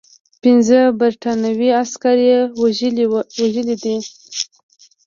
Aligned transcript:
پنځه 0.41 0.79
برټانوي 0.99 1.69
عسکر 1.81 2.17
یې 2.29 2.39
وژلي 3.39 3.75
دي. 3.83 3.95